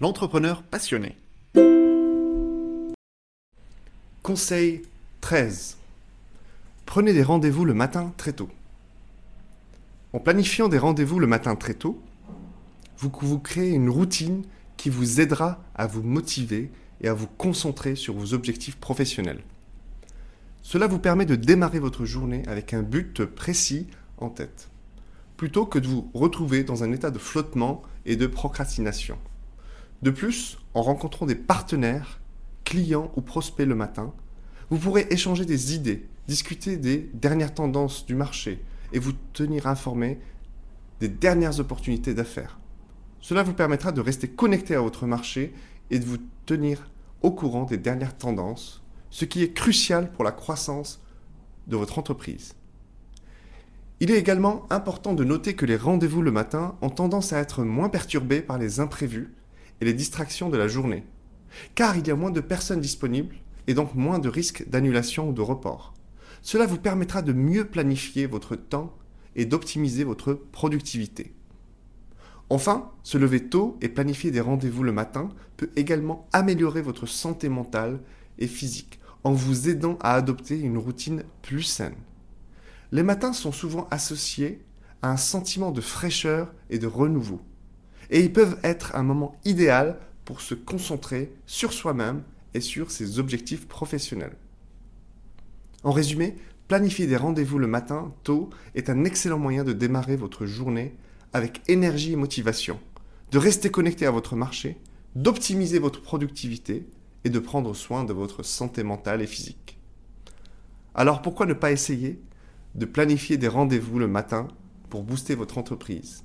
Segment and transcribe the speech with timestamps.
[0.00, 1.16] l'entrepreneur passionné.
[4.22, 4.82] Conseil
[5.20, 5.76] 13.
[6.84, 8.48] Prenez des rendez-vous le matin très tôt.
[10.12, 12.02] En planifiant des rendez-vous le matin très tôt,
[12.98, 14.44] vous, vous créez une routine
[14.76, 16.70] qui vous aidera à vous motiver
[17.00, 19.42] et à vous concentrer sur vos objectifs professionnels.
[20.62, 23.86] Cela vous permet de démarrer votre journée avec un but précis
[24.18, 24.68] en tête,
[25.36, 29.18] plutôt que de vous retrouver dans un état de flottement et de procrastination.
[30.04, 32.20] De plus, en rencontrant des partenaires,
[32.64, 34.12] clients ou prospects le matin,
[34.68, 38.62] vous pourrez échanger des idées, discuter des dernières tendances du marché
[38.92, 40.20] et vous tenir informé
[41.00, 42.58] des dernières opportunités d'affaires.
[43.22, 45.54] Cela vous permettra de rester connecté à votre marché
[45.90, 46.90] et de vous tenir
[47.22, 51.00] au courant des dernières tendances, ce qui est crucial pour la croissance
[51.66, 52.56] de votre entreprise.
[54.00, 57.64] Il est également important de noter que les rendez-vous le matin ont tendance à être
[57.64, 59.32] moins perturbés par les imprévus
[59.84, 61.04] les distractions de la journée,
[61.74, 63.36] car il y a moins de personnes disponibles
[63.66, 65.94] et donc moins de risques d'annulation ou de report.
[66.42, 68.96] Cela vous permettra de mieux planifier votre temps
[69.36, 71.32] et d'optimiser votre productivité.
[72.50, 77.48] Enfin, se lever tôt et planifier des rendez-vous le matin peut également améliorer votre santé
[77.48, 78.00] mentale
[78.38, 81.96] et physique en vous aidant à adopter une routine plus saine.
[82.92, 84.60] Les matins sont souvent associés
[85.00, 87.40] à un sentiment de fraîcheur et de renouveau.
[88.10, 92.22] Et ils peuvent être un moment idéal pour se concentrer sur soi-même
[92.54, 94.36] et sur ses objectifs professionnels.
[95.82, 96.36] En résumé,
[96.68, 100.96] planifier des rendez-vous le matin tôt est un excellent moyen de démarrer votre journée
[101.32, 102.80] avec énergie et motivation,
[103.32, 104.78] de rester connecté à votre marché,
[105.14, 106.88] d'optimiser votre productivité
[107.24, 109.78] et de prendre soin de votre santé mentale et physique.
[110.94, 112.20] Alors pourquoi ne pas essayer
[112.74, 114.48] de planifier des rendez-vous le matin
[114.90, 116.24] pour booster votre entreprise?